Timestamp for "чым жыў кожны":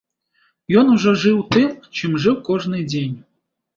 1.99-2.85